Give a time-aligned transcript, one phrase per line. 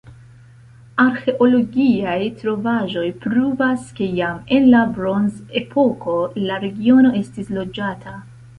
[1.01, 8.19] Arĥeologiaj trovaĵoj pruvas, ke jam en la bronzepoko la regiono estis loĝata.